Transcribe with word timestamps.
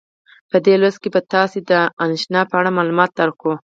په 0.49 0.57
دې 0.65 0.75
لوست 0.81 0.99
کې 1.01 1.09
به 1.13 1.21
تاسې 1.33 1.59
ته 1.69 1.79
د 1.87 1.91
انشأ 2.03 2.41
په 2.49 2.55
اړه 2.59 2.75
معلومات 2.77 3.11
درکړو. 3.19 3.55